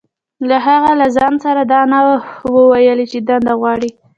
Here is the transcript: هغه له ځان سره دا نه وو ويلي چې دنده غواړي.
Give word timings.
هغه 0.65 0.91
له 0.99 1.07
ځان 1.15 1.33
سره 1.45 1.61
دا 1.71 1.81
نه 1.91 1.99
وو 2.53 2.61
ويلي 2.71 3.05
چې 3.11 3.19
دنده 3.27 3.53
غواړي. 3.59 3.89